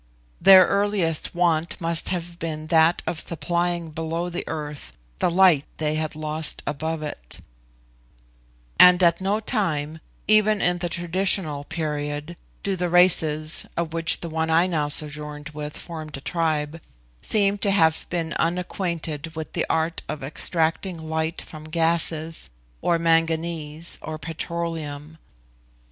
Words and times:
Their 0.41 0.65
earliest 0.65 1.35
want 1.35 1.79
must 1.79 2.09
have 2.09 2.39
been 2.39 2.65
that 2.73 3.03
of 3.05 3.19
supplying 3.19 3.91
below 3.91 4.29
the 4.29 4.43
earth 4.47 4.93
the 5.19 5.29
light 5.29 5.65
they 5.77 5.93
had 5.93 6.15
lost 6.15 6.63
above 6.65 7.03
it; 7.03 7.39
and 8.79 9.03
at 9.03 9.21
no 9.21 9.39
time, 9.39 9.99
even 10.27 10.59
in 10.59 10.79
the 10.79 10.89
traditional 10.89 11.65
period, 11.65 12.35
do 12.63 12.75
the 12.75 12.89
races, 12.89 13.67
of 13.77 13.93
which 13.93 14.21
the 14.21 14.29
one 14.29 14.49
I 14.49 14.65
now 14.65 14.87
sojourned 14.87 15.49
with 15.49 15.77
formed 15.77 16.17
a 16.17 16.21
tribe, 16.21 16.81
seem 17.21 17.59
to 17.59 17.69
have 17.69 18.07
been 18.09 18.33
unacquainted 18.39 19.35
with 19.35 19.53
the 19.53 19.67
art 19.69 20.01
of 20.09 20.23
extracting 20.23 20.97
light 20.97 21.43
from 21.43 21.65
gases, 21.65 22.49
or 22.81 22.97
manganese, 22.97 23.99
or 24.01 24.17
petroleum. 24.17 25.19